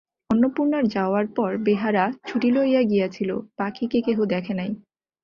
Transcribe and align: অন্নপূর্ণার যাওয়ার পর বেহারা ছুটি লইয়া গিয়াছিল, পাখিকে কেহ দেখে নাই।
অন্নপূর্ণার 0.29 0.85
যাওয়ার 0.87 1.25
পর 1.35 1.51
বেহারা 1.57 2.05
ছুটি 2.27 2.49
লইয়া 2.51 2.81
গিয়াছিল, 2.83 3.29
পাখিকে 3.57 3.99
কেহ 4.01 4.17
দেখে 4.25 4.53
নাই। 4.53 4.71